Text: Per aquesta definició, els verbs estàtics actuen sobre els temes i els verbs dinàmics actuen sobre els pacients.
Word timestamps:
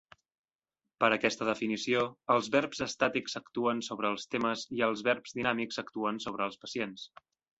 Per 1.03 1.09
aquesta 1.17 1.47
definició, 1.49 1.99
els 2.35 2.49
verbs 2.55 2.81
estàtics 2.87 3.37
actuen 3.41 3.83
sobre 3.89 4.11
els 4.15 4.25
temes 4.37 4.65
i 4.79 4.83
els 4.89 5.05
verbs 5.11 5.39
dinàmics 5.41 5.81
actuen 5.85 6.19
sobre 6.25 6.49
els 6.51 6.61
pacients. 6.67 7.07